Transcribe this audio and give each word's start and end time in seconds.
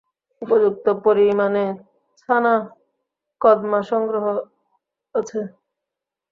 উপযুক্ত 0.41 0.85
পরিমাণে 1.03 1.65
ছানা 2.19 2.53
কদমা 3.41 3.79
সংগ্রহ 3.89 4.25
আছে। 5.15 5.39